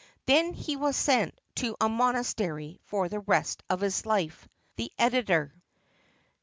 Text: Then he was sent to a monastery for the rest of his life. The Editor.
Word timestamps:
Then 0.25 0.53
he 0.53 0.77
was 0.77 0.95
sent 0.95 1.39
to 1.57 1.75
a 1.79 1.87
monastery 1.87 2.79
for 2.85 3.07
the 3.07 3.19
rest 3.19 3.61
of 3.69 3.81
his 3.81 4.03
life. 4.03 4.47
The 4.75 4.91
Editor. 4.97 5.53